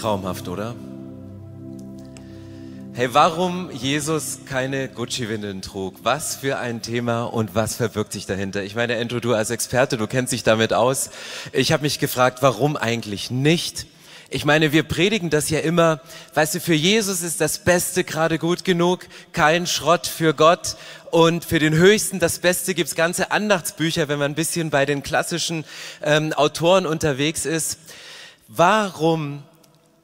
[0.00, 0.74] traumhaft, oder?
[2.94, 5.96] Hey, warum Jesus keine Gucci-Windeln trug?
[6.02, 8.62] Was für ein Thema und was verbirgt sich dahinter?
[8.62, 11.10] Ich meine, Andrew, du als Experte, du kennst dich damit aus.
[11.52, 13.86] Ich habe mich gefragt, warum eigentlich nicht?
[14.30, 16.00] Ich meine, wir predigen das ja immer.
[16.32, 20.76] Weißt du, für Jesus ist das Beste gerade gut genug, kein Schrott für Gott.
[21.10, 25.02] Und für den Höchsten das Beste gibt's ganze Andachtsbücher, wenn man ein bisschen bei den
[25.02, 25.66] klassischen
[26.02, 27.78] ähm, Autoren unterwegs ist.
[28.48, 29.42] Warum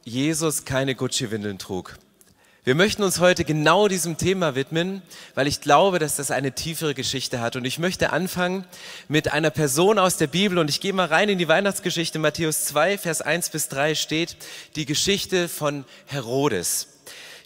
[0.08, 1.98] Jesus keine Gucci-Windeln trug?
[2.62, 5.02] Wir möchten uns heute genau diesem Thema widmen,
[5.34, 7.56] weil ich glaube, dass das eine tiefere Geschichte hat.
[7.56, 8.64] Und ich möchte anfangen
[9.08, 10.58] mit einer Person aus der Bibel.
[10.58, 12.20] Und ich gehe mal rein in die Weihnachtsgeschichte.
[12.20, 14.36] Matthäus 2, Vers 1 bis 3 steht
[14.76, 16.86] die Geschichte von Herodes.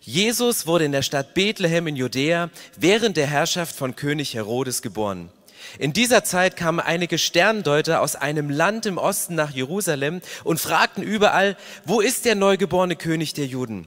[0.03, 5.31] Jesus wurde in der Stadt Bethlehem in Judäa während der Herrschaft von König Herodes geboren.
[5.79, 11.03] In dieser Zeit kamen einige Sterndeuter aus einem Land im Osten nach Jerusalem und fragten
[11.03, 13.87] überall, wo ist der neugeborene König der Juden?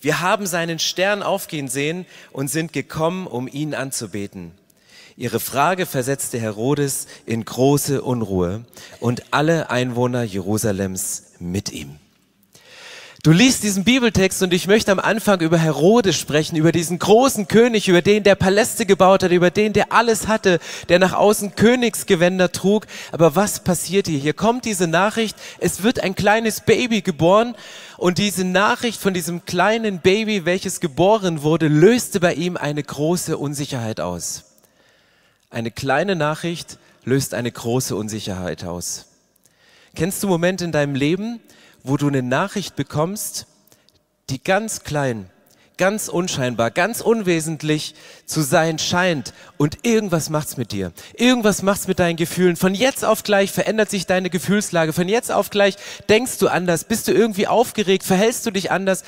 [0.00, 4.52] Wir haben seinen Stern aufgehen sehen und sind gekommen, um ihn anzubeten.
[5.16, 8.64] Ihre Frage versetzte Herodes in große Unruhe
[9.00, 11.98] und alle Einwohner Jerusalems mit ihm.
[13.26, 17.48] Du liest diesen Bibeltext und ich möchte am Anfang über Herodes sprechen, über diesen großen
[17.48, 21.56] König, über den der Paläste gebaut hat, über den der alles hatte, der nach außen
[21.56, 22.86] Königsgewänder trug.
[23.10, 24.20] Aber was passiert hier?
[24.20, 27.56] Hier kommt diese Nachricht, es wird ein kleines Baby geboren
[27.96, 33.36] und diese Nachricht von diesem kleinen Baby, welches geboren wurde, löste bei ihm eine große
[33.36, 34.44] Unsicherheit aus.
[35.50, 39.06] Eine kleine Nachricht löst eine große Unsicherheit aus.
[39.96, 41.40] Kennst du Momente in deinem Leben,
[41.86, 43.46] wo du eine Nachricht bekommst,
[44.28, 45.30] die ganz klein,
[45.76, 50.92] ganz unscheinbar, ganz unwesentlich zu sein scheint und irgendwas macht's mit dir.
[51.14, 52.56] Irgendwas macht's mit deinen Gefühlen.
[52.56, 54.92] Von jetzt auf gleich verändert sich deine Gefühlslage.
[54.92, 55.76] Von jetzt auf gleich
[56.08, 59.04] denkst du anders, bist du irgendwie aufgeregt, verhältst du dich anders,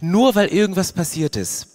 [0.00, 1.68] nur weil irgendwas passiert ist.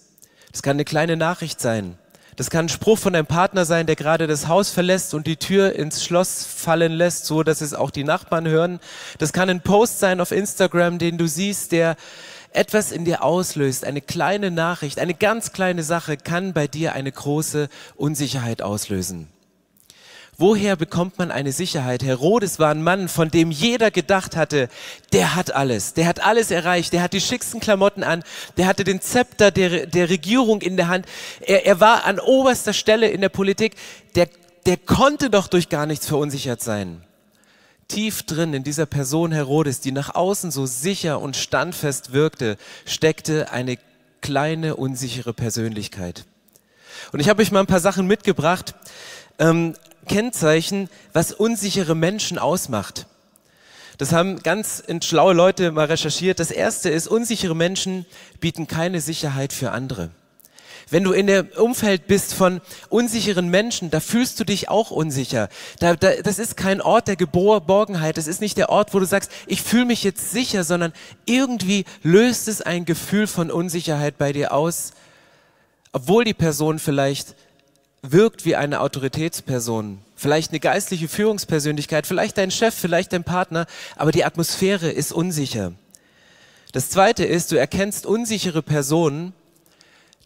[0.50, 1.96] Das kann eine kleine Nachricht sein.
[2.36, 5.36] Das kann ein Spruch von deinem Partner sein, der gerade das Haus verlässt und die
[5.36, 8.80] Tür ins Schloss fallen lässt, so dass es auch die Nachbarn hören.
[9.18, 11.96] Das kann ein Post sein auf Instagram, den du siehst, der
[12.52, 13.84] etwas in dir auslöst.
[13.84, 19.28] Eine kleine Nachricht, eine ganz kleine Sache kann bei dir eine große Unsicherheit auslösen.
[20.38, 22.02] Woher bekommt man eine Sicherheit?
[22.02, 24.70] Herodes war ein Mann, von dem jeder gedacht hatte,
[25.12, 28.24] der hat alles, der hat alles erreicht, der hat die schicksten Klamotten an,
[28.56, 31.04] der hatte den Zepter der, der Regierung in der Hand,
[31.40, 33.76] er, er war an oberster Stelle in der Politik,
[34.14, 34.26] der,
[34.64, 37.04] der konnte doch durch gar nichts verunsichert sein.
[37.88, 42.56] Tief drin in dieser Person Herodes, die nach außen so sicher und standfest wirkte,
[42.86, 43.76] steckte eine
[44.22, 46.24] kleine, unsichere Persönlichkeit.
[47.12, 48.74] Und ich habe euch mal ein paar Sachen mitgebracht,
[49.38, 49.74] ähm,
[50.08, 53.06] Kennzeichen, was unsichere Menschen ausmacht.
[53.98, 56.40] Das haben ganz schlaue Leute mal recherchiert.
[56.40, 58.06] Das erste ist, unsichere Menschen
[58.40, 60.10] bieten keine Sicherheit für andere.
[60.90, 65.48] Wenn du in dem Umfeld bist von unsicheren Menschen, da fühlst du dich auch unsicher.
[65.78, 68.18] Da, da, das ist kein Ort der Geborgenheit.
[68.18, 70.92] Das ist nicht der Ort, wo du sagst, ich fühle mich jetzt sicher, sondern
[71.24, 74.92] irgendwie löst es ein Gefühl von Unsicherheit bei dir aus,
[75.92, 77.36] obwohl die Person vielleicht
[78.02, 84.10] wirkt wie eine Autoritätsperson, vielleicht eine geistliche Führungspersönlichkeit, vielleicht dein Chef, vielleicht dein Partner, aber
[84.10, 85.72] die Atmosphäre ist unsicher.
[86.72, 89.32] Das zweite ist, du erkennst unsichere Personen,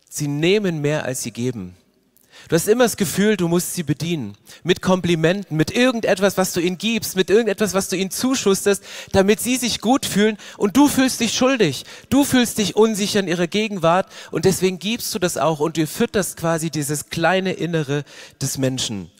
[0.08, 1.76] sie nehmen mehr als sie geben.
[2.48, 4.36] Du hast immer das Gefühl, du musst sie bedienen.
[4.62, 9.40] Mit Komplimenten, mit irgendetwas, was du ihnen gibst, mit irgendetwas, was du ihnen zuschusterst, damit
[9.40, 11.84] sie sich gut fühlen und du fühlst dich schuldig.
[12.08, 15.86] Du fühlst dich unsicher in ihrer Gegenwart und deswegen gibst du das auch und du
[15.88, 18.04] fütterst quasi dieses kleine Innere
[18.40, 19.10] des Menschen.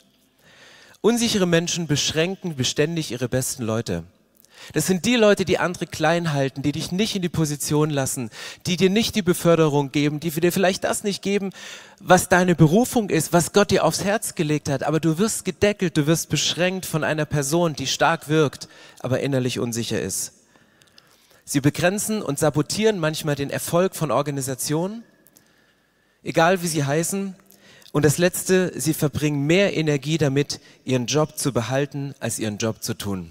[1.01, 4.05] Unsichere Menschen beschränken beständig ihre besten Leute.
[4.73, 8.31] Das sind die Leute, die andere klein halten, die dich nicht in die Position lassen,
[8.67, 11.51] die dir nicht die Beförderung geben, die dir vielleicht das nicht geben,
[12.01, 14.83] was deine Berufung ist, was Gott dir aufs Herz gelegt hat.
[14.83, 18.69] Aber du wirst gedeckelt, du wirst beschränkt von einer Person, die stark wirkt,
[19.01, 20.33] aber innerlich unsicher ist.
[21.45, 25.05] Sie begrenzen und sabotieren manchmal den Erfolg von Organisationen,
[26.25, 27.37] egal wie sie heißen.
[27.93, 32.83] Und das Letzte, sie verbringen mehr Energie damit, ihren Job zu behalten, als ihren Job
[32.83, 33.31] zu tun.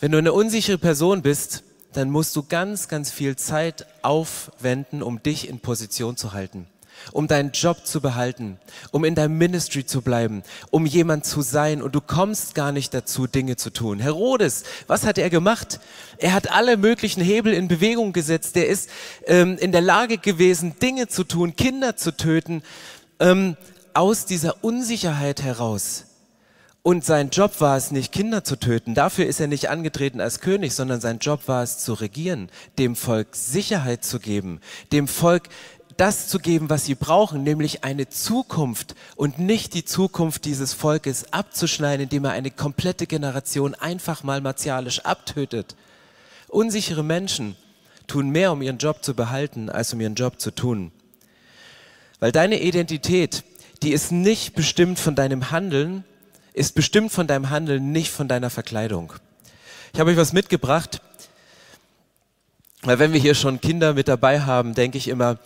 [0.00, 1.62] Wenn du eine unsichere Person bist,
[1.92, 6.66] dann musst du ganz, ganz viel Zeit aufwenden, um dich in Position zu halten,
[7.12, 8.58] um deinen Job zu behalten,
[8.92, 12.94] um in deinem Ministry zu bleiben, um jemand zu sein und du kommst gar nicht
[12.94, 13.98] dazu, Dinge zu tun.
[13.98, 15.80] Herodes, was hat er gemacht?
[16.16, 18.56] Er hat alle möglichen Hebel in Bewegung gesetzt.
[18.56, 18.88] Der ist
[19.26, 22.62] ähm, in der Lage gewesen, Dinge zu tun, Kinder zu töten,
[23.18, 23.54] ähm,
[23.92, 26.06] aus dieser Unsicherheit heraus.
[26.82, 28.94] Und sein Job war es nicht, Kinder zu töten.
[28.94, 32.48] Dafür ist er nicht angetreten als König, sondern sein Job war es zu regieren,
[32.78, 34.60] dem Volk Sicherheit zu geben,
[34.90, 35.50] dem Volk
[35.98, 41.30] das zu geben, was sie brauchen, nämlich eine Zukunft und nicht die Zukunft dieses Volkes
[41.34, 45.76] abzuschneiden, indem er eine komplette Generation einfach mal martialisch abtötet.
[46.48, 47.56] Unsichere Menschen
[48.06, 50.90] tun mehr, um ihren Job zu behalten, als um ihren Job zu tun.
[52.18, 53.44] Weil deine Identität,
[53.82, 56.04] die ist nicht bestimmt von deinem Handeln,
[56.52, 59.12] ist bestimmt von deinem Handeln, nicht von deiner Verkleidung.
[59.92, 61.00] Ich habe euch was mitgebracht,
[62.82, 65.38] weil wenn wir hier schon Kinder mit dabei haben, denke ich immer,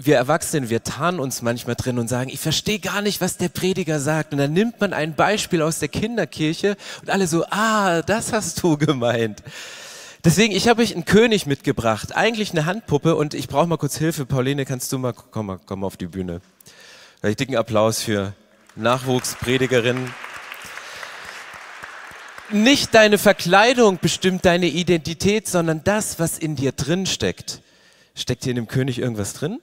[0.00, 3.48] wir Erwachsenen, wir tarnen uns manchmal drin und sagen, ich verstehe gar nicht, was der
[3.48, 4.32] Prediger sagt.
[4.32, 8.62] Und dann nimmt man ein Beispiel aus der Kinderkirche und alle so, ah, das hast
[8.62, 9.42] du gemeint.
[10.24, 13.96] Deswegen, ich habe euch einen König mitgebracht, eigentlich eine Handpuppe und ich brauche mal kurz
[13.98, 14.24] Hilfe.
[14.24, 16.40] Pauline, kannst du mal, komm mal, komm mal auf die Bühne.
[17.20, 18.34] Vielleicht dicken Applaus für
[18.78, 20.12] Nachwuchspredigerin.
[22.50, 27.60] Nicht deine Verkleidung bestimmt deine Identität, sondern das, was in dir drin steckt.
[28.14, 29.60] Steckt hier in dem König irgendwas drin?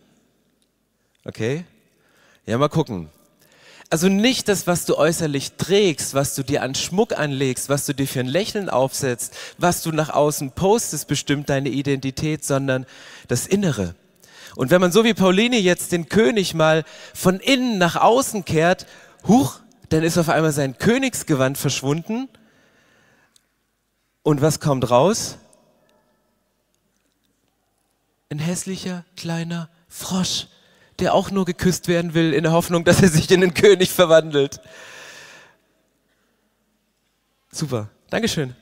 [1.24, 1.64] Okay?
[2.46, 3.10] Ja, mal gucken.
[3.90, 7.94] Also nicht das, was du äußerlich trägst, was du dir an Schmuck anlegst, was du
[7.94, 12.86] dir für ein Lächeln aufsetzt, was du nach außen postest, bestimmt deine Identität, sondern
[13.28, 13.96] das Innere.
[14.56, 16.84] Und wenn man so wie Pauline jetzt den König mal
[17.14, 18.86] von innen nach außen kehrt,
[19.28, 22.30] huch, dann ist auf einmal sein Königsgewand verschwunden.
[24.24, 25.38] Und was kommt raus?
[28.30, 30.48] Ein hässlicher kleiner Frosch
[31.00, 33.92] der auch nur geküsst werden will, in der Hoffnung, dass er sich in den König
[33.92, 34.62] verwandelt.
[37.52, 38.56] Super, Dankeschön.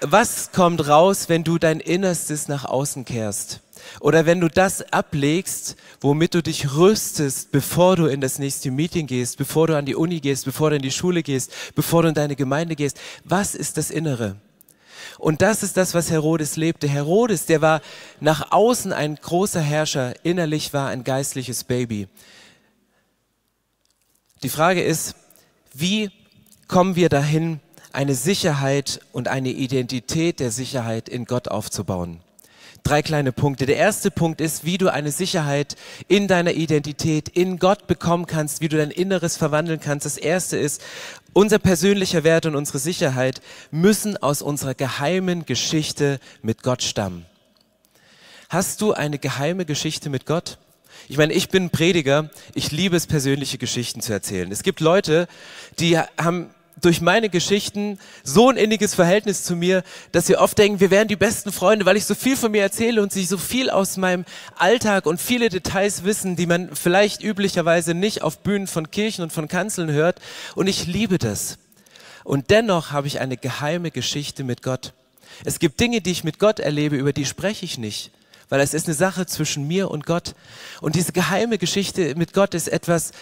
[0.00, 3.60] Was kommt raus, wenn du dein Innerstes nach außen kehrst?
[3.98, 9.06] Oder wenn du das ablegst, womit du dich rüstest, bevor du in das nächste Meeting
[9.06, 12.08] gehst, bevor du an die Uni gehst, bevor du in die Schule gehst, bevor du
[12.08, 13.00] in deine Gemeinde gehst.
[13.24, 14.36] Was ist das Innere?
[15.18, 16.88] Und das ist das, was Herodes lebte.
[16.88, 17.82] Herodes, der war
[18.20, 22.08] nach außen ein großer Herrscher, innerlich war ein geistliches Baby.
[24.42, 25.14] Die Frage ist,
[25.74, 26.10] wie
[26.68, 27.60] kommen wir dahin,
[27.92, 32.20] eine Sicherheit und eine Identität der Sicherheit in Gott aufzubauen?
[32.82, 33.66] Drei kleine Punkte.
[33.66, 35.76] Der erste Punkt ist, wie du eine Sicherheit
[36.08, 40.06] in deiner Identität, in Gott bekommen kannst, wie du dein Inneres verwandeln kannst.
[40.06, 40.82] Das erste ist,
[41.32, 43.40] unser persönlicher Wert und unsere Sicherheit
[43.70, 47.26] müssen aus unserer geheimen Geschichte mit Gott stammen.
[48.48, 50.58] Hast du eine geheime Geschichte mit Gott?
[51.08, 54.50] Ich meine, ich bin Prediger, ich liebe es, persönliche Geschichten zu erzählen.
[54.50, 55.28] Es gibt Leute,
[55.78, 56.50] die haben
[56.80, 59.82] durch meine Geschichten so ein inniges Verhältnis zu mir,
[60.12, 62.62] dass sie oft denken, wir wären die besten Freunde, weil ich so viel von mir
[62.62, 64.24] erzähle und sie so viel aus meinem
[64.56, 69.32] Alltag und viele Details wissen, die man vielleicht üblicherweise nicht auf Bühnen von Kirchen und
[69.32, 70.20] von Kanzeln hört.
[70.54, 71.58] Und ich liebe das.
[72.24, 74.92] Und dennoch habe ich eine geheime Geschichte mit Gott.
[75.44, 78.10] Es gibt Dinge, die ich mit Gott erlebe, über die spreche ich nicht
[78.50, 80.34] weil es ist eine Sache zwischen mir und Gott.
[80.80, 83.12] Und diese geheime Geschichte mit Gott ist etwas,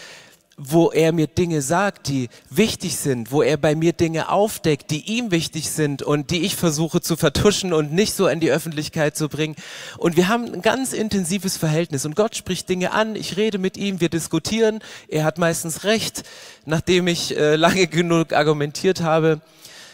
[0.58, 5.00] wo er mir Dinge sagt, die wichtig sind, wo er bei mir Dinge aufdeckt, die
[5.06, 9.16] ihm wichtig sind und die ich versuche zu vertuschen und nicht so in die Öffentlichkeit
[9.16, 9.55] zu bringen.
[9.99, 13.76] Und wir haben ein ganz intensives Verhältnis und Gott spricht Dinge an, ich rede mit
[13.76, 16.25] ihm, wir diskutieren, er hat meistens recht,
[16.66, 19.40] nachdem ich äh, lange genug argumentiert habe.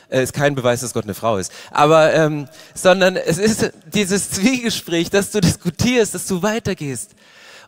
[0.09, 1.53] Äh, ist kein Beweis, dass Gott eine Frau ist.
[1.71, 7.11] Aber, ähm, sondern es ist dieses Zwiegespräch, dass du diskutierst, dass du weitergehst.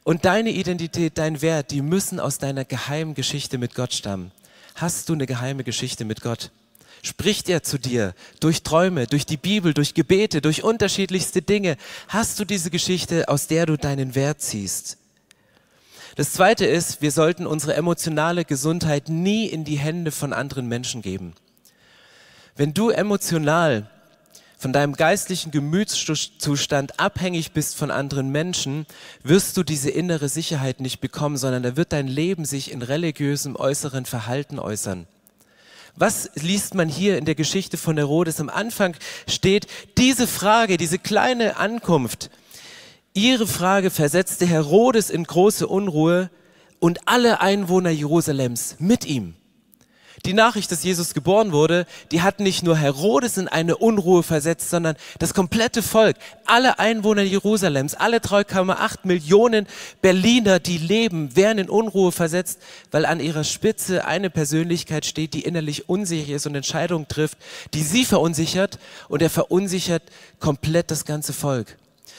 [0.06, 4.30] Und deine Identität, dein Wert, die müssen aus deiner geheimen Geschichte mit Gott stammen.
[4.76, 6.52] Hast du eine geheime Geschichte mit Gott?
[7.02, 11.76] Spricht er zu dir durch Träume, durch die Bibel, durch Gebete, durch unterschiedlichste Dinge?
[12.06, 14.98] Hast du diese Geschichte, aus der du deinen Wert ziehst?
[16.14, 21.02] Das Zweite ist, wir sollten unsere emotionale Gesundheit nie in die Hände von anderen Menschen
[21.02, 21.34] geben.
[22.54, 23.90] Wenn du emotional
[24.66, 28.84] von deinem geistlichen Gemütszustand abhängig bist von anderen Menschen,
[29.22, 33.54] wirst du diese innere Sicherheit nicht bekommen, sondern da wird dein Leben sich in religiösem
[33.54, 35.06] äußeren Verhalten äußern.
[35.94, 38.40] Was liest man hier in der Geschichte von Herodes?
[38.40, 38.96] Am Anfang
[39.28, 39.68] steht
[39.98, 42.28] diese Frage, diese kleine Ankunft.
[43.14, 46.28] Ihre Frage versetzte Herodes in große Unruhe
[46.80, 49.36] und alle Einwohner Jerusalems mit ihm.
[50.26, 54.70] Die Nachricht, dass Jesus geboren wurde, die hat nicht nur Herodes in eine Unruhe versetzt,
[54.70, 56.16] sondern das komplette Volk,
[56.46, 59.68] alle Einwohner Jerusalems, alle 3,8 Millionen
[60.02, 65.42] Berliner, die leben, werden in Unruhe versetzt, weil an ihrer Spitze eine Persönlichkeit steht, die
[65.42, 67.38] innerlich unsicher ist und Entscheidungen trifft,
[67.72, 70.02] die sie verunsichert und er verunsichert
[70.40, 71.76] komplett das ganze Volk.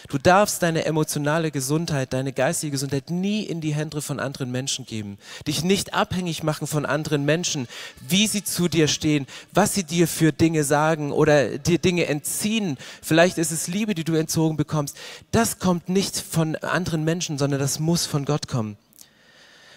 [0.10, 4.86] Du darfst deine emotionale Gesundheit, deine geistige Gesundheit nie in die Hände von anderen Menschen
[4.86, 5.18] geben.
[5.46, 7.68] Dich nicht abhängig machen von anderen Menschen,
[8.08, 12.77] wie sie zu dir stehen, was sie dir für Dinge sagen oder dir Dinge entziehen.
[13.01, 14.96] Vielleicht ist es Liebe, die du entzogen bekommst.
[15.32, 18.77] Das kommt nicht von anderen Menschen, sondern das muss von Gott kommen.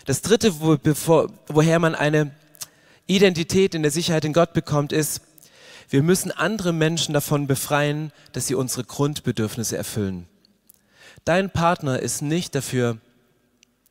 [0.06, 2.30] Das dritte, wo, bevor, woher man eine
[3.06, 5.22] Identität in der Sicherheit in Gott bekommt, ist,
[5.90, 10.28] wir müssen andere Menschen davon befreien, dass sie unsere Grundbedürfnisse erfüllen.
[11.24, 12.98] Dein Partner ist nicht dafür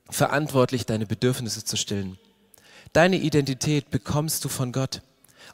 [0.10, 2.18] verantwortlich, deine Bedürfnisse zu stillen.
[2.94, 5.02] Deine Identität bekommst du von Gott.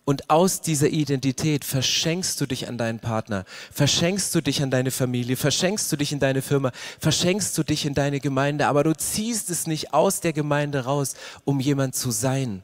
[0.05, 4.91] Und aus dieser Identität verschenkst du dich an deinen Partner, verschenkst du dich an deine
[4.91, 8.95] Familie, verschenkst du dich in deine Firma, verschenkst du dich in deine Gemeinde, aber du
[8.95, 12.63] ziehst es nicht aus der Gemeinde raus, um jemand zu sein,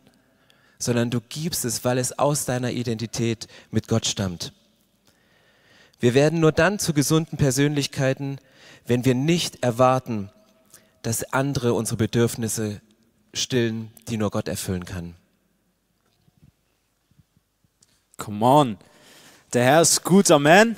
[0.81, 4.53] sondern du gibst es, weil es aus deiner Identität mit Gott stammt.
[5.99, 8.39] Wir werden nur dann zu gesunden Persönlichkeiten,
[8.87, 10.31] wenn wir nicht erwarten,
[11.03, 12.81] dass andere unsere Bedürfnisse
[13.33, 15.15] stillen, die nur Gott erfüllen kann.
[18.17, 18.77] Come on.
[19.53, 20.75] Der Herr ist gut, Amen.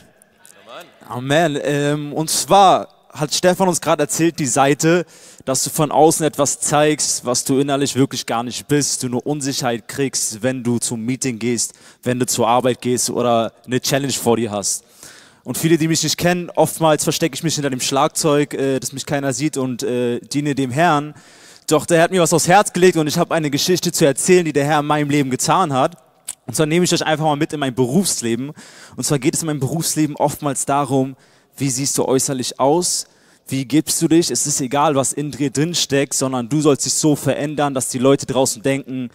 [1.08, 1.60] Amen.
[1.62, 5.06] Ähm, und zwar hat Stefan uns gerade erzählt, die Seite,
[5.46, 9.26] dass du von außen etwas zeigst, was du innerlich wirklich gar nicht bist, du nur
[9.26, 14.14] Unsicherheit kriegst, wenn du zum Meeting gehst, wenn du zur Arbeit gehst oder eine Challenge
[14.14, 14.84] vor dir hast.
[15.44, 18.94] Und viele, die mich nicht kennen, oftmals verstecke ich mich hinter dem Schlagzeug, äh, das
[18.94, 21.14] mich keiner sieht und äh, diene dem Herrn.
[21.68, 24.46] Doch der hat mir was aufs Herz gelegt und ich habe eine Geschichte zu erzählen,
[24.46, 25.98] die der Herr in meinem Leben getan hat.
[26.46, 28.52] Und zwar nehme ich euch einfach mal mit in mein Berufsleben.
[28.96, 31.16] Und zwar geht es in meinem Berufsleben oftmals darum,
[31.58, 33.06] wie siehst du äußerlich aus?
[33.48, 34.32] Wie gibst du dich?
[34.32, 37.90] Es ist egal, was in dir drin steckt, sondern du sollst dich so verändern, dass
[37.90, 39.10] die Leute draußen denken,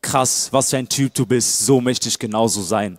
[0.00, 2.98] krass, was für ein Typ du bist, so möchte ich genauso sein.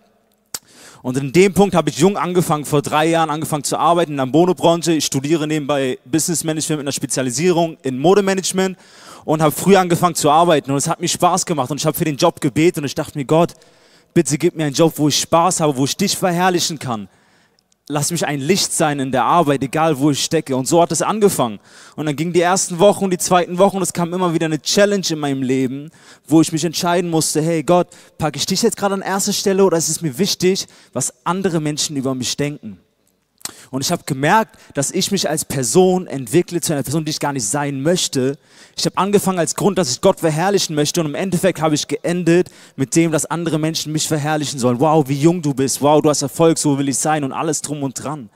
[1.01, 4.17] Und in dem Punkt habe ich jung angefangen, vor drei Jahren angefangen zu arbeiten in
[4.17, 4.91] der Modebranche.
[4.91, 8.77] Ich studiere nebenbei Business Management mit einer Spezialisierung in Modemanagement
[9.23, 10.71] und habe früh angefangen zu arbeiten.
[10.71, 12.95] Und es hat mir Spaß gemacht und ich habe für den Job gebetet und ich
[12.95, 13.53] dachte mir, Gott,
[14.13, 17.07] bitte gib mir einen Job, wo ich Spaß habe, wo ich dich verherrlichen kann
[17.89, 20.55] lass mich ein Licht sein in der Arbeit, egal wo ich stecke.
[20.55, 21.59] Und so hat es angefangen.
[21.95, 24.45] Und dann ging die ersten Wochen und die zweiten Wochen und es kam immer wieder
[24.45, 25.89] eine Challenge in meinem Leben,
[26.27, 29.63] wo ich mich entscheiden musste, hey Gott, packe ich dich jetzt gerade an erster Stelle
[29.63, 32.79] oder ist es mir wichtig, was andere Menschen über mich denken?
[33.69, 37.19] Und ich habe gemerkt, dass ich mich als Person entwickle zu einer Person, die ich
[37.19, 38.37] gar nicht sein möchte.
[38.77, 41.87] Ich habe angefangen als Grund, dass ich Gott verherrlichen möchte und im Endeffekt habe ich
[41.87, 44.79] geendet mit dem, dass andere Menschen mich verherrlichen sollen.
[44.79, 45.81] Wow, wie jung du bist.
[45.81, 48.29] Wow, du hast Erfolg, so will ich sein und alles drum und dran.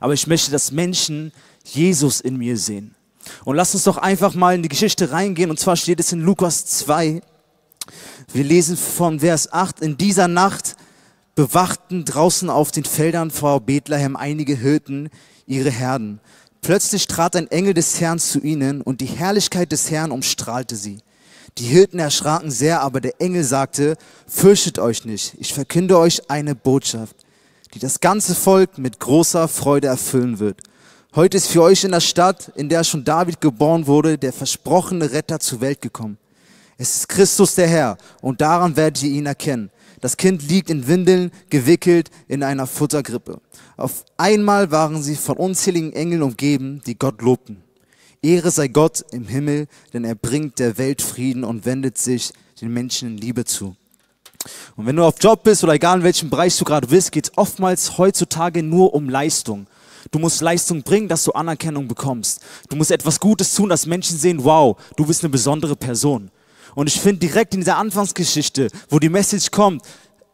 [0.00, 1.32] Aber ich möchte, dass Menschen
[1.64, 2.94] Jesus in mir sehen.
[3.44, 5.50] Und lass uns doch einfach mal in die Geschichte reingehen.
[5.50, 7.20] Und zwar steht es in Lukas 2.
[8.32, 9.80] Wir lesen von Vers 8.
[9.80, 10.76] In dieser Nacht
[11.36, 15.10] bewachten draußen auf den Feldern vor Bethlehem einige Hirten
[15.46, 16.18] ihre Herden.
[16.62, 20.98] Plötzlich trat ein Engel des Herrn zu ihnen und die Herrlichkeit des Herrn umstrahlte sie.
[21.58, 26.54] Die Hirten erschraken sehr, aber der Engel sagte, fürchtet euch nicht, ich verkünde euch eine
[26.54, 27.16] Botschaft,
[27.74, 30.60] die das ganze Volk mit großer Freude erfüllen wird.
[31.14, 35.12] Heute ist für euch in der Stadt, in der schon David geboren wurde, der versprochene
[35.12, 36.18] Retter zur Welt gekommen.
[36.78, 39.70] Es ist Christus der Herr und daran werdet ihr ihn erkennen.
[40.06, 43.40] Das Kind liegt in Windeln, gewickelt in einer Futtergrippe.
[43.76, 47.64] Auf einmal waren sie von unzähligen Engeln umgeben, die Gott lobten.
[48.22, 52.72] Ehre sei Gott im Himmel, denn er bringt der Welt Frieden und wendet sich den
[52.72, 53.74] Menschen in Liebe zu.
[54.76, 57.24] Und wenn du auf Job bist oder egal in welchem Bereich du gerade bist, geht
[57.24, 59.66] es oftmals heutzutage nur um Leistung.
[60.12, 62.42] Du musst Leistung bringen, dass du Anerkennung bekommst.
[62.68, 66.30] Du musst etwas Gutes tun, dass Menschen sehen, wow, du bist eine besondere Person.
[66.76, 69.82] Und ich finde direkt in dieser Anfangsgeschichte, wo die Message kommt,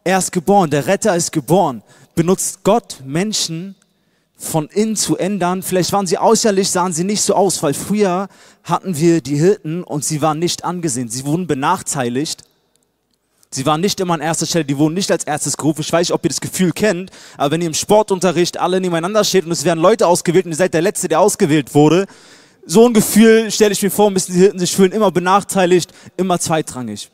[0.03, 1.81] er ist geboren, der Retter ist geboren,
[2.15, 3.75] benutzt Gott Menschen
[4.37, 5.63] von innen zu ändern.
[5.63, 8.27] Vielleicht waren sie äußerlich, sahen sie nicht so aus, weil früher
[8.65, 11.07] hatten wir die Hirten und sie waren nicht angesehen.
[11.07, 12.43] Sie wurden benachteiligt.
[13.49, 15.79] Sie waren nicht immer an erster Stelle, die wurden nicht als erstes gerufen.
[15.79, 19.23] Ich weiß nicht, ob ihr das Gefühl kennt, aber wenn ihr im Sportunterricht alle nebeneinander
[19.23, 22.05] steht und es werden Leute ausgewählt und ihr seid der Letzte, der ausgewählt wurde,
[22.65, 26.39] so ein Gefühl stelle ich mir vor, müssen die Hirten sich fühlen, immer benachteiligt, immer
[26.39, 27.09] zweitrangig.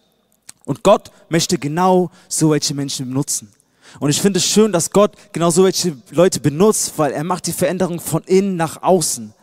[0.65, 3.51] Und Gott möchte genau so welche Menschen benutzen.
[3.99, 7.47] Und ich finde es schön, dass Gott genau so welche Leute benutzt, weil er macht
[7.47, 9.33] die Veränderung von innen nach außen.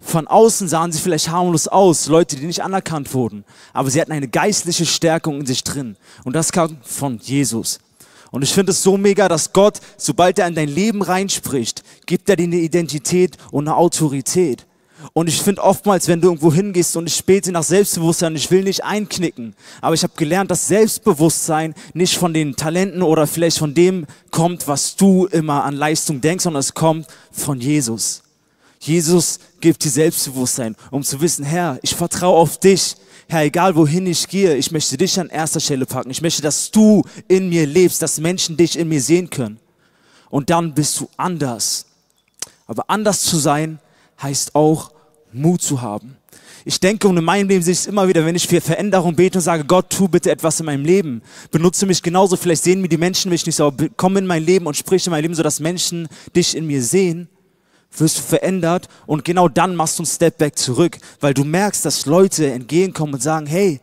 [0.00, 4.12] Von außen sahen sie vielleicht harmlos aus, Leute, die nicht anerkannt wurden, aber sie hatten
[4.12, 5.96] eine geistliche Stärkung in sich drin.
[6.24, 7.80] Und das kam von Jesus.
[8.30, 12.28] Und ich finde es so mega, dass Gott, sobald er in dein Leben reinspricht, gibt
[12.28, 14.66] er dir eine Identität und eine Autorität.
[15.12, 18.64] Und ich finde oftmals, wenn du irgendwo hingehst und ich späte nach Selbstbewusstsein, ich will
[18.64, 23.74] nicht einknicken, aber ich habe gelernt, dass Selbstbewusstsein nicht von den Talenten oder vielleicht von
[23.74, 28.22] dem kommt, was du immer an Leistung denkst, sondern es kommt von Jesus.
[28.80, 32.96] Jesus gibt dir Selbstbewusstsein, um zu wissen, Herr, ich vertraue auf dich.
[33.28, 36.10] Herr, egal wohin ich gehe, ich möchte dich an erster Stelle packen.
[36.10, 39.58] Ich möchte, dass du in mir lebst, dass Menschen dich in mir sehen können.
[40.30, 41.86] Und dann bist du anders.
[42.66, 43.80] Aber anders zu sein
[44.22, 44.92] heißt auch
[45.32, 46.16] Mut zu haben.
[46.64, 49.16] Ich denke, und in meinem Leben sehe ich es immer wieder, wenn ich für Veränderung
[49.16, 51.22] bete und sage, Gott, tu bitte etwas in meinem Leben.
[51.50, 52.36] Benutze mich genauso.
[52.36, 55.06] Vielleicht sehen mir die Menschen mich nicht so, aber komm in mein Leben und sprich
[55.06, 57.28] in mein Leben, sodass Menschen dich in mir sehen
[57.96, 61.84] wirst du verändert und genau dann machst du einen Step back zurück, weil du merkst,
[61.84, 63.80] dass Leute entgegenkommen und sagen, hey,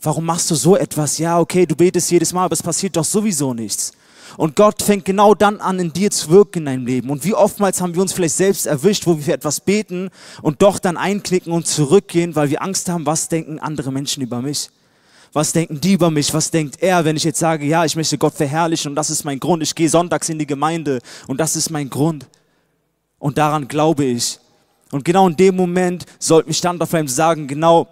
[0.00, 1.18] warum machst du so etwas?
[1.18, 3.92] Ja, okay, du betest jedes Mal, aber es passiert doch sowieso nichts.
[4.36, 7.10] Und Gott fängt genau dann an, in dir zu wirken in deinem Leben.
[7.10, 10.10] Und wie oftmals haben wir uns vielleicht selbst erwischt, wo wir für etwas beten
[10.42, 14.42] und doch dann einknicken und zurückgehen, weil wir Angst haben, was denken andere Menschen über
[14.42, 14.70] mich?
[15.32, 16.32] Was denken die über mich?
[16.32, 19.24] Was denkt er, wenn ich jetzt sage, ja, ich möchte Gott verherrlichen und das ist
[19.24, 19.62] mein Grund.
[19.62, 22.26] Ich gehe sonntags in die Gemeinde und das ist mein Grund.
[23.18, 24.38] Und daran glaube ich.
[24.92, 27.88] Und genau in dem Moment sollte mich dann auf einem sagen, genau,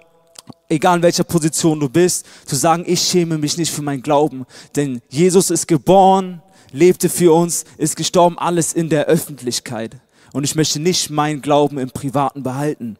[0.68, 4.46] egal in welcher Position du bist, zu sagen, ich schäme mich nicht für mein Glauben.
[4.76, 6.42] Denn Jesus ist geboren,
[6.72, 9.96] lebte für uns, ist gestorben, alles in der Öffentlichkeit.
[10.32, 12.96] Und ich möchte nicht meinen Glauben im Privaten behalten.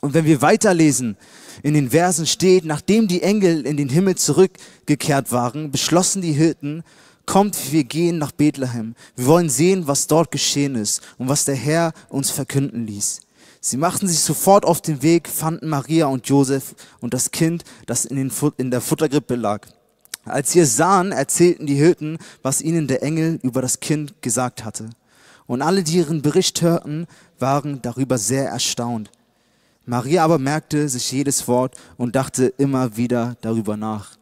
[0.00, 1.16] Und wenn wir weiterlesen,
[1.62, 6.82] in den Versen steht, nachdem die Engel in den Himmel zurückgekehrt waren, beschlossen die Hirten,
[7.26, 8.94] kommt, wir gehen nach Bethlehem.
[9.14, 13.20] Wir wollen sehen, was dort geschehen ist und was der Herr uns verkünden ließ.
[13.62, 18.06] Sie machten sich sofort auf den Weg, fanden Maria und Josef und das Kind, das
[18.06, 19.66] in, den, in der Futtergrippe lag.
[20.24, 24.64] Als sie es sahen, erzählten die Hirten, was ihnen der Engel über das Kind gesagt
[24.64, 24.88] hatte.
[25.46, 27.06] Und alle, die ihren Bericht hörten,
[27.38, 29.10] waren darüber sehr erstaunt.
[29.84, 34.19] Maria aber merkte sich jedes Wort und dachte immer wieder darüber nach.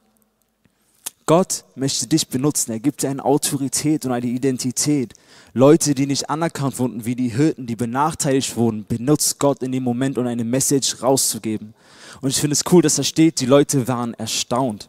[1.28, 2.72] Gott möchte dich benutzen.
[2.72, 5.12] Er gibt dir eine Autorität und eine Identität.
[5.52, 9.82] Leute, die nicht anerkannt wurden, wie die Hirten, die benachteiligt wurden, benutzt Gott in dem
[9.82, 11.74] Moment, um eine Message rauszugeben.
[12.22, 14.88] Und ich finde es cool, dass da steht, die Leute waren erstaunt.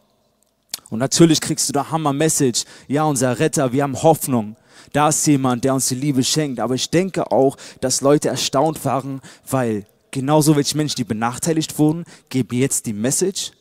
[0.88, 2.64] Und natürlich kriegst du da Hammer-Message.
[2.88, 4.56] Ja, unser Retter, wir haben Hoffnung.
[4.94, 6.58] Da ist jemand, der uns die Liebe schenkt.
[6.58, 12.04] Aber ich denke auch, dass Leute erstaunt waren, weil genauso welche Menschen, die benachteiligt wurden,
[12.30, 13.52] geben jetzt die Message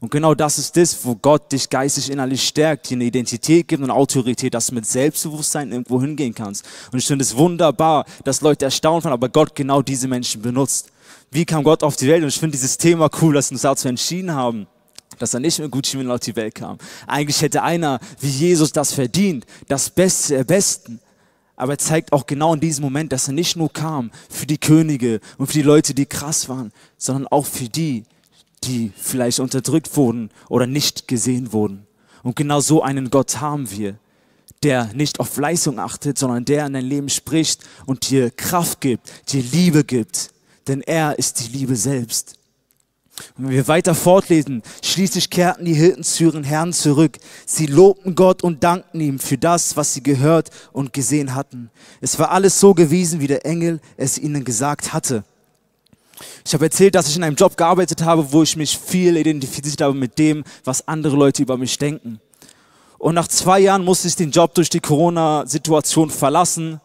[0.00, 3.82] und genau das ist das, wo Gott dich geistig innerlich stärkt, dir eine Identität gibt
[3.82, 6.64] und Autorität, dass du mit Selbstbewusstsein irgendwo hingehen kannst.
[6.90, 10.90] Und ich finde es wunderbar, dass Leute erstaunt waren, aber Gott genau diese Menschen benutzt.
[11.30, 12.22] Wie kam Gott auf die Welt?
[12.22, 14.66] Und ich finde dieses Thema cool, dass wir uns dazu entschieden haben,
[15.18, 16.78] dass er nicht mit Gucci Mane auf die Welt kam.
[17.06, 20.98] Eigentlich hätte einer wie Jesus das verdient, das Beste der Besten.
[21.56, 24.56] Aber er zeigt auch genau in diesem Moment, dass er nicht nur kam für die
[24.56, 28.04] Könige und für die Leute, die krass waren, sondern auch für die,
[28.64, 31.86] die vielleicht unterdrückt wurden oder nicht gesehen wurden.
[32.22, 33.98] Und genau so einen Gott haben wir,
[34.62, 39.32] der nicht auf Leistung achtet, sondern der in dein Leben spricht und dir Kraft gibt,
[39.32, 40.30] dir Liebe gibt.
[40.68, 42.36] Denn er ist die Liebe selbst.
[43.36, 47.18] Und wenn wir weiter fortlesen, schließlich kehrten die Hirten zu ihren Herrn zurück.
[47.46, 51.70] Sie lobten Gott und dankten ihm für das, was sie gehört und gesehen hatten.
[52.00, 55.24] Es war alles so gewesen, wie der Engel es ihnen gesagt hatte.
[56.44, 59.80] Ich habe erzählt, dass ich in einem Job gearbeitet habe, wo ich mich viel identifiziert
[59.80, 62.20] habe mit dem, was andere Leute über mich denken.
[62.98, 66.80] Und nach zwei Jahren musste ich den Job durch die Corona-Situation verlassen.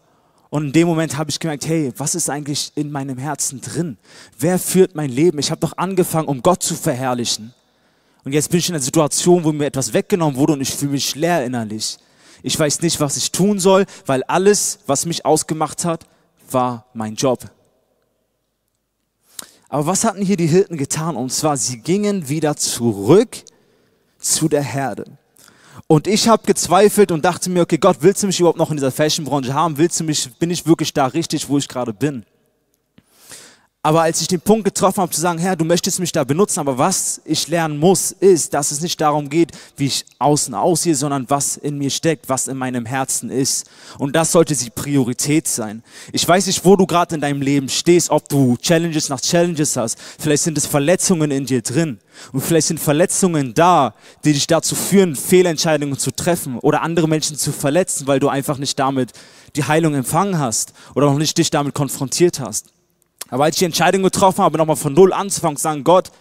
[0.49, 3.97] Und in dem Moment habe ich gemerkt, hey, was ist eigentlich in meinem Herzen drin?
[4.39, 5.39] Wer führt mein Leben?
[5.39, 7.53] Ich habe doch angefangen, um Gott zu verherrlichen.
[8.23, 10.93] Und jetzt bin ich in einer Situation, wo mir etwas weggenommen wurde und ich fühle
[10.93, 11.97] mich leer innerlich.
[12.41, 16.05] Ich weiß nicht, was ich tun soll, weil alles, was mich ausgemacht hat,
[16.49, 17.39] war mein Job.
[19.69, 21.15] Aber was hatten hier die Hirten getan?
[21.15, 23.37] Und zwar, sie gingen wieder zurück
[24.19, 25.05] zu der Herde.
[25.87, 28.77] Und ich habe gezweifelt und dachte mir, okay, Gott, willst du mich überhaupt noch in
[28.77, 29.77] dieser Fashionbranche haben?
[29.77, 32.25] Willst du mich, bin ich wirklich da richtig, wo ich gerade bin?
[33.85, 36.59] Aber als ich den Punkt getroffen habe zu sagen, Herr, du möchtest mich da benutzen,
[36.59, 40.95] aber was ich lernen muss, ist, dass es nicht darum geht, wie ich außen aussehe,
[40.95, 43.69] sondern was in mir steckt, was in meinem Herzen ist.
[43.99, 45.83] Und das sollte die Priorität sein.
[46.11, 49.77] Ich weiß nicht, wo du gerade in deinem Leben stehst, ob du Challenges nach Challenges
[49.77, 49.99] hast.
[50.17, 51.99] Vielleicht sind es Verletzungen in dir drin.
[52.31, 53.93] Und vielleicht sind Verletzungen da,
[54.23, 58.57] die dich dazu führen, Fehlentscheidungen zu treffen oder andere Menschen zu verletzen, weil du einfach
[58.57, 59.11] nicht damit
[59.55, 62.74] die Heilung empfangen hast oder noch nicht dich damit konfrontiert hast.
[63.29, 66.11] Aber als ich die Entscheidung getroffen habe, nochmal von Null anzufangen, zu sagen, Gott,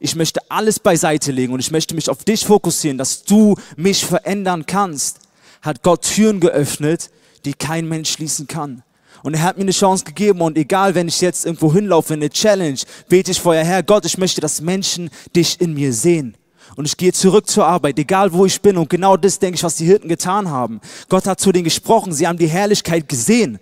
[0.00, 4.04] ich möchte alles beiseite legen und ich möchte mich auf dich fokussieren, dass du mich
[4.04, 5.20] verändern kannst,
[5.62, 7.10] hat Gott Türen geöffnet,
[7.44, 8.82] die kein Mensch schließen kann.
[9.22, 12.20] Und er hat mir eine Chance gegeben und egal, wenn ich jetzt irgendwo hinlaufe, in
[12.20, 16.36] eine Challenge, bete ich vorher, Herr Gott, ich möchte, dass Menschen dich in mir sehen.
[16.76, 18.76] Und ich gehe zurück zur Arbeit, egal wo ich bin.
[18.76, 20.80] Und genau das denke ich, was die Hirten getan haben.
[21.08, 23.58] Gott hat zu denen gesprochen, sie haben die Herrlichkeit gesehen.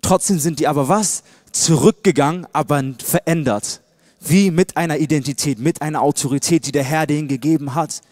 [0.00, 1.22] Trotzdem sind die aber was?
[1.52, 3.80] Zurückgegangen, aber verändert.
[4.20, 8.02] Wie mit einer Identität, mit einer Autorität, die der Herr denen gegeben hat.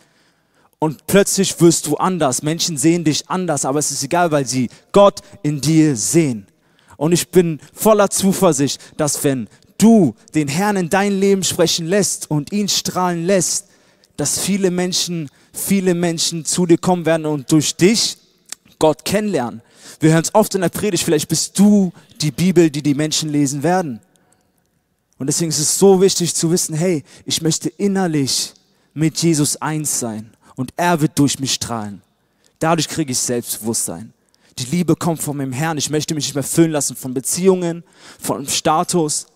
[0.78, 2.42] Und plötzlich wirst du anders.
[2.42, 6.46] Menschen sehen dich anders, aber es ist egal, weil sie Gott in dir sehen.
[6.96, 9.48] Und ich bin voller Zuversicht, dass wenn
[9.78, 13.68] du den Herrn in dein Leben sprechen lässt und ihn strahlen lässt,
[14.16, 18.18] dass viele Menschen, viele Menschen zu dir kommen werden und durch dich
[18.78, 19.62] Gott kennenlernen.
[20.00, 23.30] Wir hören es oft in der Predigt, vielleicht bist du die Bibel, die die Menschen
[23.30, 24.00] lesen werden.
[25.18, 28.54] Und deswegen ist es so wichtig zu wissen, hey, ich möchte innerlich
[28.94, 32.02] mit Jesus eins sein und er wird durch mich strahlen.
[32.58, 34.12] Dadurch kriege ich Selbstbewusstsein.
[34.58, 35.78] Die Liebe kommt von meinem Herrn.
[35.78, 37.84] Ich möchte mich nicht mehr füllen lassen von Beziehungen,
[38.20, 39.26] von Status,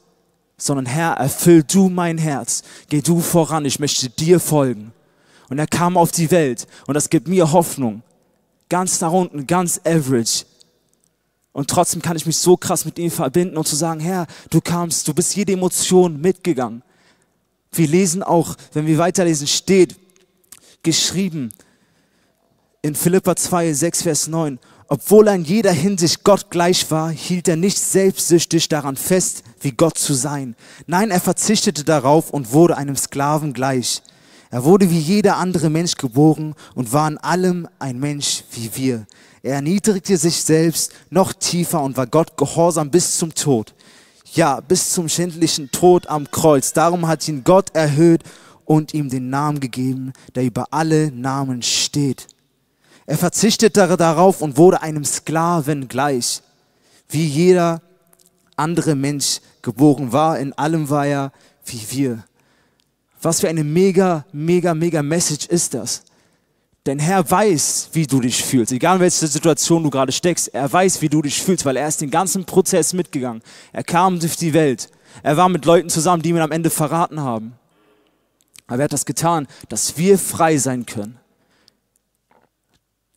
[0.57, 2.63] sondern Herr, erfüll du mein Herz.
[2.89, 3.65] Geh du voran.
[3.65, 4.93] Ich möchte dir folgen.
[5.49, 8.03] Und er kam auf die Welt und das gibt mir Hoffnung.
[8.73, 10.47] Ganz nach unten, ganz average.
[11.53, 14.63] Und trotzdem kann ich mich so krass mit ihm verbinden und zu sagen, Herr, du
[14.63, 16.83] kamst, du bist jede Emotion mitgegangen.
[17.73, 19.97] Wir lesen auch, wenn wir weiterlesen, steht,
[20.83, 21.53] geschrieben
[22.81, 24.59] in Philippa 2, 6, Vers 9.
[24.89, 29.73] Obwohl er in jeder Hinsicht Gott gleich war, hielt er nicht selbstsüchtig daran fest, wie
[29.73, 30.57] Gott zu sein.
[30.87, 34.01] Nein, er verzichtete darauf und wurde einem Sklaven gleich.
[34.53, 39.07] Er wurde wie jeder andere Mensch geboren und war in allem ein Mensch wie wir.
[39.43, 43.73] Er erniedrigte sich selbst noch tiefer und war Gott gehorsam bis zum Tod.
[44.35, 46.75] Ja, bis zum schändlichen Tod am Kreuz.
[46.75, 48.25] Darum hat ihn Gott erhöht
[48.67, 52.27] und ihm den Namen gegeben, der über alle Namen steht.
[53.07, 56.43] Er verzichtete darauf und wurde einem Sklaven gleich,
[57.09, 57.81] wie jeder
[58.57, 60.39] andere Mensch geboren war.
[60.39, 61.33] In allem war er
[61.65, 62.25] wie wir.
[63.23, 66.03] Was für eine mega, mega, mega Message ist das?
[66.85, 68.73] Denn Herr weiß, wie du dich fühlst.
[68.73, 71.87] Egal in welcher Situation du gerade steckst, er weiß, wie du dich fühlst, weil er
[71.87, 73.43] ist den ganzen Prozess mitgegangen.
[73.73, 74.91] Er kam durch die Welt.
[75.23, 77.55] Er war mit Leuten zusammen, die ihn am Ende verraten haben.
[78.67, 81.19] Aber er hat das getan, dass wir frei sein können.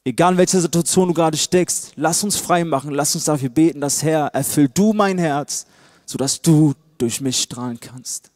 [0.03, 3.81] Egal in welcher Situation du gerade steckst, lass uns frei machen, lass uns dafür beten,
[3.81, 5.65] dass Herr, erfüll du mein Herz,
[6.05, 8.29] sodass du durch mich strahlen kannst.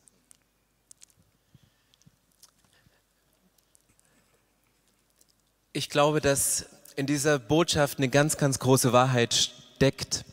[5.72, 10.26] Ich glaube, dass in dieser Botschaft eine ganz, ganz große Wahrheit steckt,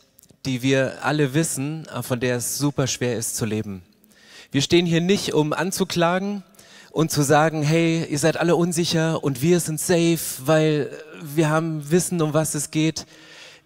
[0.47, 3.83] die wir alle wissen, von der es super schwer ist zu leben.
[4.51, 6.43] Wir stehen hier nicht, um anzuklagen,
[6.91, 10.89] und zu sagen, hey, ihr seid alle unsicher und wir sind safe, weil
[11.21, 13.05] wir haben Wissen, um was es geht.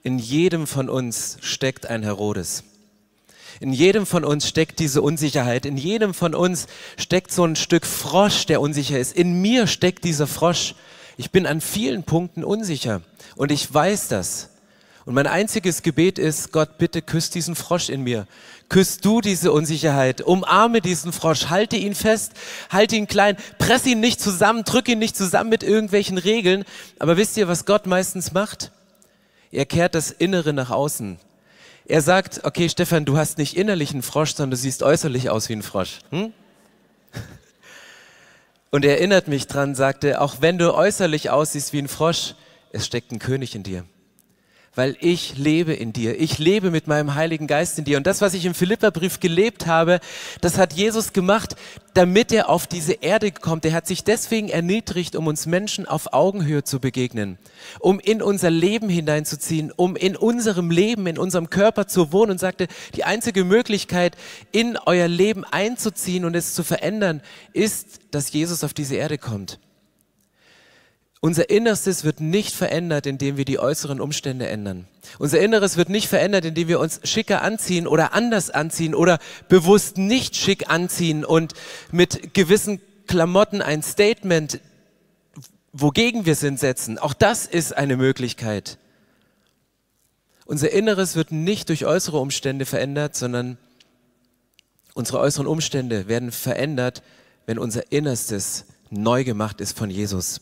[0.03, 2.65] In jedem von uns steckt ein Herodes.
[3.62, 5.65] In jedem von uns steckt diese Unsicherheit.
[5.65, 9.15] In jedem von uns steckt so ein Stück Frosch, der unsicher ist.
[9.15, 10.75] In mir steckt dieser Frosch.
[11.21, 13.03] Ich bin an vielen Punkten unsicher
[13.36, 14.49] und ich weiß das.
[15.05, 18.25] Und mein einziges Gebet ist, Gott, bitte küsst diesen Frosch in mir.
[18.69, 22.31] Küsst du diese Unsicherheit, umarme diesen Frosch, halte ihn fest,
[22.71, 26.63] halte ihn klein, press ihn nicht zusammen, drück ihn nicht zusammen mit irgendwelchen Regeln.
[26.97, 28.71] Aber wisst ihr, was Gott meistens macht?
[29.51, 31.19] Er kehrt das Innere nach außen.
[31.86, 35.49] Er sagt, okay, Stefan, du hast nicht innerlich einen Frosch, sondern du siehst äußerlich aus
[35.49, 35.99] wie ein Frosch.
[36.10, 36.34] Hm?
[38.71, 42.36] Und er erinnert mich dran, sagte, auch wenn du äußerlich aussiehst wie ein Frosch,
[42.71, 43.84] es steckt ein König in dir
[44.75, 46.19] weil ich lebe in dir.
[46.19, 47.97] Ich lebe mit meinem Heiligen Geist in dir.
[47.97, 49.99] Und das, was ich im Philipperbrief gelebt habe,
[50.39, 51.55] das hat Jesus gemacht,
[51.93, 53.65] damit er auf diese Erde kommt.
[53.65, 57.38] Er hat sich deswegen erniedrigt, um uns Menschen auf Augenhöhe zu begegnen,
[57.79, 62.39] um in unser Leben hineinzuziehen, um in unserem Leben, in unserem Körper zu wohnen und
[62.39, 64.15] sagte, die einzige Möglichkeit,
[64.53, 69.60] in euer Leben einzuziehen und es zu verändern, ist, dass Jesus auf diese Erde kommt.
[71.23, 74.88] Unser Innerstes wird nicht verändert, indem wir die äußeren Umstände ändern.
[75.19, 79.99] Unser Inneres wird nicht verändert, indem wir uns schicker anziehen oder anders anziehen oder bewusst
[79.99, 81.53] nicht schick anziehen und
[81.91, 84.62] mit gewissen Klamotten ein Statement,
[85.73, 86.97] wogegen wir sind, setzen.
[86.97, 88.79] Auch das ist eine Möglichkeit.
[90.45, 93.60] Unser Inneres wird nicht durch äußere Umstände verändert, sondern
[94.95, 97.03] unsere äußeren Umstände werden verändert,
[97.45, 100.41] wenn unser Innerstes neu gemacht ist von Jesus.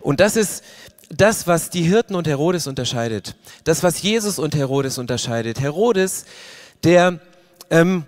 [0.00, 0.62] Und das ist
[1.08, 3.36] das, was die Hirten und Herodes unterscheidet.
[3.64, 5.60] Das, was Jesus und Herodes unterscheidet.
[5.60, 6.24] Herodes,
[6.82, 7.20] der
[7.70, 8.04] ähm,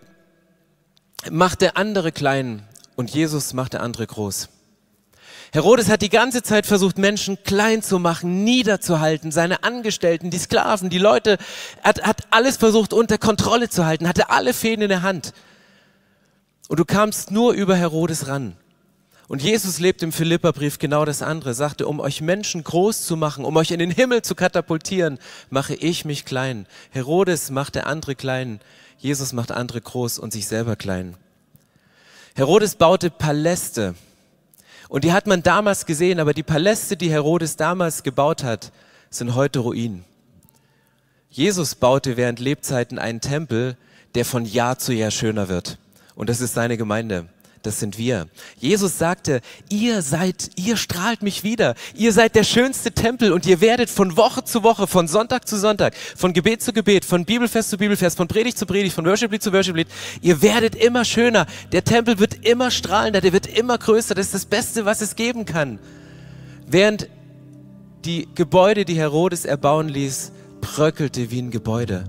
[1.31, 2.62] macht der andere klein
[2.97, 4.49] und Jesus macht der andere groß.
[5.53, 10.91] Herodes hat die ganze Zeit versucht, Menschen klein zu machen, niederzuhalten, seine Angestellten, die Sklaven,
[10.91, 11.38] die Leute,
[11.83, 15.33] hat, hat alles versucht unter Kontrolle zu halten, hatte alle Fäden in der Hand.
[16.69, 18.57] Und du kamst nur über Herodes ran.
[19.29, 23.45] Und Jesus lebt im Philipperbrief genau das andere, sagte, um euch Menschen groß zu machen,
[23.45, 25.19] um euch in den Himmel zu katapultieren,
[25.51, 26.67] mache ich mich klein.
[26.91, 28.59] Herodes machte andere klein,
[28.97, 31.14] Jesus macht andere groß und sich selber klein.
[32.37, 33.95] Herodes baute Paläste.
[34.88, 38.73] Und die hat man damals gesehen, aber die Paläste, die Herodes damals gebaut hat,
[39.11, 40.05] sind heute Ruinen.
[41.29, 43.77] Jesus baute während Lebzeiten einen Tempel,
[44.14, 45.77] der von Jahr zu Jahr schöner wird.
[46.14, 47.29] Und das ist seine Gemeinde
[47.69, 48.29] das sind wir.
[48.59, 51.75] Jesus sagte, ihr seid, ihr strahlt mich wieder.
[51.95, 55.59] Ihr seid der schönste Tempel und ihr werdet von Woche zu Woche, von Sonntag zu
[55.59, 59.43] Sonntag, von Gebet zu Gebet, von Bibelfest zu Bibelfest, von Predigt zu Predigt, von Worship
[59.43, 59.87] zu Worship
[60.23, 61.47] ihr werdet immer schöner.
[61.73, 64.15] Der Tempel wird immer strahlender, der wird immer größer.
[64.15, 65.79] Das ist das Beste, was es geben kann.
[66.67, 67.11] Während
[68.07, 72.05] die Gebäude, die Herodes erbauen ließ, bröckelte wie ein Gebäude.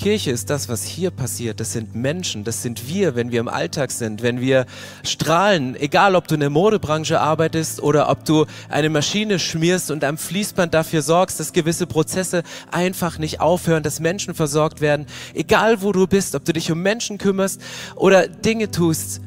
[0.00, 1.60] Kirche ist das, was hier passiert.
[1.60, 4.64] Das sind Menschen, das sind wir, wenn wir im Alltag sind, wenn wir
[5.04, 10.02] strahlen, egal ob du in der Modebranche arbeitest oder ob du eine Maschine schmierst und
[10.02, 15.04] am Fließband dafür sorgst, dass gewisse Prozesse einfach nicht aufhören, dass Menschen versorgt werden.
[15.34, 17.60] Egal wo du bist, ob du dich um Menschen kümmerst
[17.94, 19.20] oder Dinge tust,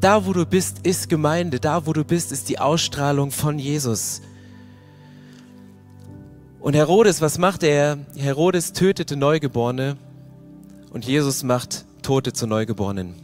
[0.00, 4.22] da wo du bist, ist Gemeinde, da wo du bist, ist die Ausstrahlung von Jesus.
[6.60, 7.98] Und Herodes, was macht er?
[8.16, 9.96] Herodes tötete Neugeborene
[10.90, 13.14] und Jesus macht Tote zu Neugeborenen.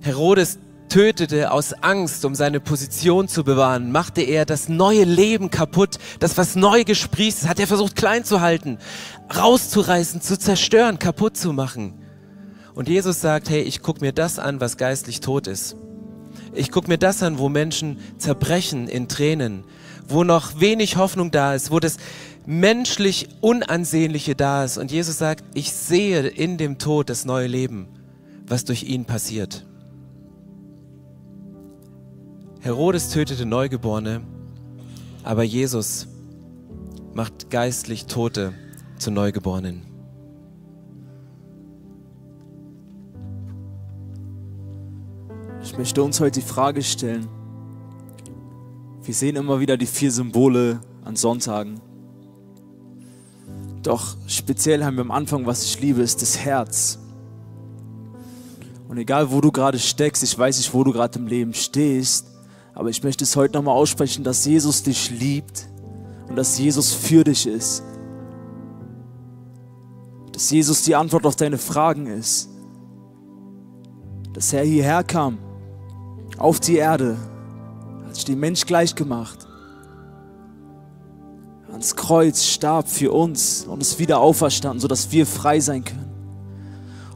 [0.00, 5.98] Herodes tötete aus Angst, um seine Position zu bewahren, machte er das neue Leben kaputt,
[6.18, 8.78] das was neu gesprießt ist, hat er versucht klein zu halten,
[9.34, 11.94] rauszureißen, zu zerstören, kaputt zu machen.
[12.74, 15.76] Und Jesus sagt, hey, ich guck mir das an, was geistlich tot ist.
[16.54, 19.64] Ich guck mir das an, wo Menschen zerbrechen in Tränen,
[20.08, 21.98] wo noch wenig Hoffnung da ist, wo das
[22.46, 24.78] menschlich Unansehnliche da ist.
[24.78, 27.86] Und Jesus sagt, ich sehe in dem Tod das neue Leben,
[28.46, 29.66] was durch ihn passiert.
[32.60, 34.20] Herodes tötete Neugeborene,
[35.22, 36.08] aber Jesus
[37.14, 38.52] macht geistlich Tote
[38.98, 39.82] zu Neugeborenen.
[45.62, 47.28] Ich möchte uns heute die Frage stellen.
[49.02, 51.80] Wir sehen immer wieder die vier Symbole an Sonntagen.
[53.82, 56.98] Doch speziell haben wir am Anfang, was ich liebe, ist das Herz.
[58.88, 62.26] Und egal, wo du gerade steckst, ich weiß nicht, wo du gerade im Leben stehst,
[62.74, 65.66] aber ich möchte es heute nochmal aussprechen, dass Jesus dich liebt
[66.28, 67.82] und dass Jesus für dich ist.
[70.32, 72.48] Dass Jesus die Antwort auf deine Fragen ist.
[74.32, 75.38] Dass er hierher kam,
[76.38, 77.16] auf die Erde,
[78.06, 79.49] hat sich den Mensch gleich gemacht
[81.80, 86.10] ans Kreuz starb für uns und ist wieder auferstanden, sodass wir frei sein können.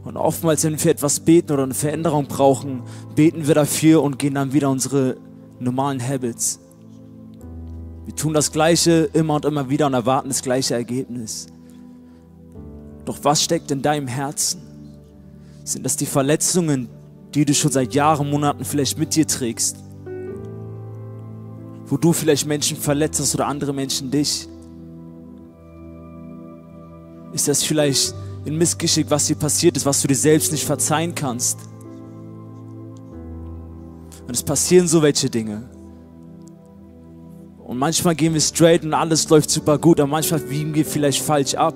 [0.05, 2.83] Und oftmals, wenn wir etwas beten oder eine Veränderung brauchen,
[3.15, 5.19] beten wir dafür und gehen dann wieder unsere
[5.61, 6.61] normalen Habits.
[8.07, 11.49] Wir tun das Gleiche immer und immer wieder und erwarten das gleiche Ergebnis.
[13.05, 14.63] Doch was steckt in deinem Herzen?
[15.65, 16.89] Sind das die Verletzungen,
[17.35, 19.77] die du schon seit Jahren, Monaten vielleicht mit dir trägst?
[21.85, 24.49] Wo du vielleicht Menschen verletzt hast oder andere Menschen dich?
[27.35, 28.15] Ist das vielleicht
[28.47, 31.59] ein Missgeschick, was dir passiert ist, was du dir selbst nicht verzeihen kannst?
[34.27, 35.69] Und es passieren so welche Dinge.
[37.59, 41.23] Und manchmal gehen wir straight und alles läuft super gut, aber manchmal biegen wir vielleicht
[41.23, 41.75] falsch ab.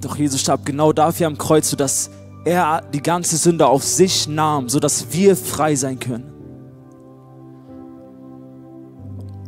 [0.00, 2.10] Doch Jesus starb genau dafür am Kreuz, sodass
[2.44, 6.32] er die ganze Sünde auf sich nahm, sodass wir frei sein können.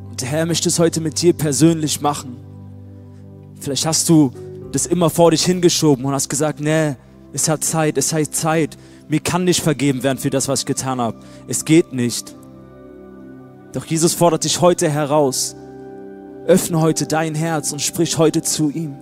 [0.09, 2.44] Und der Herr möchte es heute mit dir persönlich machen.
[3.65, 4.31] Vielleicht hast du
[4.73, 6.97] das immer vor dich hingeschoben und hast gesagt, nee,
[7.33, 8.77] es hat Zeit, es hat Zeit.
[9.09, 11.19] Mir kann nicht vergeben werden für das, was ich getan habe.
[11.49, 12.37] Es geht nicht.
[13.73, 15.57] Doch Jesus fordert dich heute heraus.
[16.47, 18.97] Öffne heute dein Herz und sprich heute zu ihm.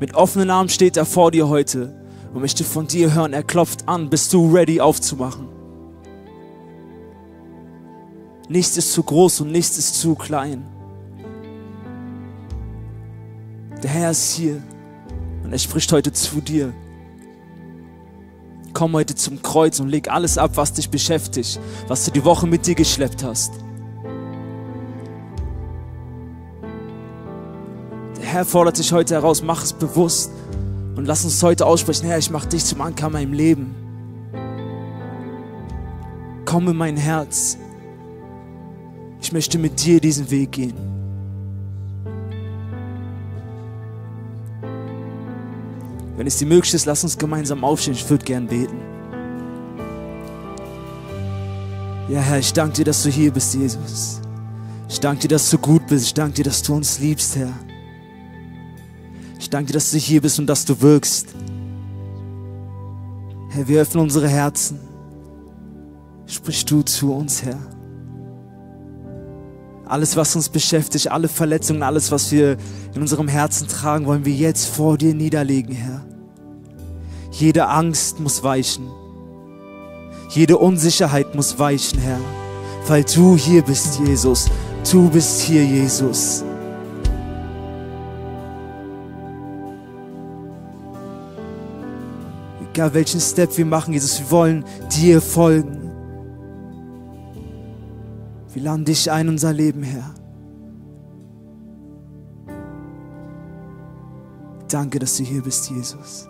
[0.00, 1.94] Mit offenen Armen steht er vor dir heute
[2.32, 5.46] und möchte von dir hören, er klopft an, bist du ready aufzumachen.
[8.48, 10.64] Nichts ist zu groß und nichts ist zu klein.
[13.82, 14.62] Der Herr ist hier
[15.42, 16.72] und er spricht heute zu dir.
[18.72, 22.46] Komm heute zum Kreuz und leg alles ab, was dich beschäftigt, was du die Woche
[22.46, 23.52] mit dir geschleppt hast.
[28.16, 30.30] Der Herr fordert dich heute heraus, mach es bewusst
[30.96, 33.74] und lass uns heute aussprechen, Herr, ich mach dich zum Anker in meinem Leben.
[36.50, 37.56] komm in mein Herz.
[39.22, 40.99] Ich möchte mit dir diesen Weg gehen.
[46.20, 47.94] Wenn es dir möglich ist, lass uns gemeinsam aufstehen.
[47.94, 48.76] Ich würde gern beten.
[52.10, 54.20] Ja, Herr, ich danke dir, dass du hier bist, Jesus.
[54.86, 56.04] Ich danke dir, dass du gut bist.
[56.04, 57.54] Ich danke dir, dass du uns liebst, Herr.
[59.38, 61.28] Ich danke dir, dass du hier bist und dass du wirkst.
[63.48, 64.78] Herr, wir öffnen unsere Herzen.
[66.26, 67.60] Sprich du zu uns, Herr.
[69.86, 72.58] Alles, was uns beschäftigt, alle Verletzungen, alles, was wir
[72.94, 76.09] in unserem Herzen tragen, wollen wir jetzt vor dir niederlegen, Herr.
[77.30, 78.88] Jede Angst muss weichen.
[80.30, 82.18] Jede Unsicherheit muss weichen, Herr.
[82.86, 84.48] Weil du hier bist, Jesus.
[84.90, 86.44] Du bist hier, Jesus.
[92.72, 95.90] Egal welchen Step wir machen, Jesus, wir wollen dir folgen.
[98.52, 100.14] Wir laden dich ein, unser Leben, Herr.
[104.68, 106.29] Danke, dass du hier bist, Jesus.